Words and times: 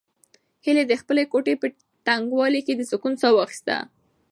هیلې 0.65 0.83
د 0.87 0.93
خپلې 1.01 1.23
کوټې 1.31 1.53
په 1.61 1.67
تنګوالي 2.07 2.61
کې 2.67 2.73
د 2.75 2.81
سکون 2.91 3.13
ساه 3.21 3.33
واخیسته. 3.35 3.75